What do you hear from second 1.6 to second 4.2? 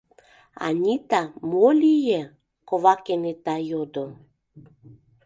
лие?— кова кенета йодо.